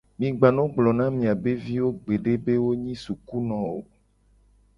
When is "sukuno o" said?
3.03-3.77